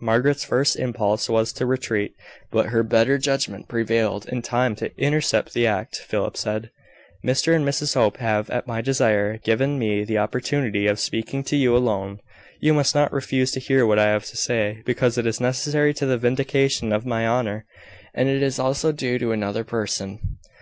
Margaret's 0.00 0.46
first 0.46 0.76
impulse 0.78 1.28
was 1.28 1.52
to 1.52 1.66
retreat; 1.66 2.14
but 2.50 2.70
her 2.70 2.82
better 2.82 3.18
judgment 3.18 3.68
prevailed 3.68 4.26
in 4.26 4.40
time 4.40 4.74
to 4.76 4.98
intercept 4.98 5.52
the 5.52 5.66
act. 5.66 5.96
Philip 5.96 6.38
said: 6.38 6.70
"Mr 7.22 7.54
and 7.54 7.66
Mrs 7.66 7.92
Hope 7.92 8.16
have, 8.16 8.48
at 8.48 8.66
my 8.66 8.80
desire, 8.80 9.36
given 9.36 9.78
me 9.78 10.02
the 10.02 10.16
opportunity 10.16 10.86
of 10.86 10.98
speaking 10.98 11.44
to 11.44 11.56
you 11.56 11.76
alone. 11.76 12.20
You 12.62 12.72
must 12.72 12.94
not 12.94 13.12
refuse 13.12 13.50
to 13.50 13.60
hear 13.60 13.84
what 13.84 13.98
I 13.98 14.08
have 14.08 14.24
to 14.24 14.38
say, 14.38 14.80
because 14.86 15.18
it 15.18 15.26
is 15.26 15.38
necessary 15.38 15.92
to 15.92 16.06
the 16.06 16.16
vindication 16.16 16.90
of 16.90 17.04
my 17.04 17.26
honour; 17.28 17.66
and 18.14 18.26
it 18.26 18.42
is 18.42 18.58
also 18.58 18.90
due 18.90 19.18
to 19.18 19.32
another 19.32 19.64
person." 19.64 20.18